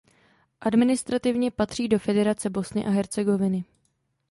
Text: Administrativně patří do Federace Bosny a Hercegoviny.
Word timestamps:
Administrativně 0.61 1.51
patří 1.51 1.87
do 1.87 1.99
Federace 1.99 2.49
Bosny 2.49 2.85
a 2.85 2.89
Hercegoviny. 2.89 3.65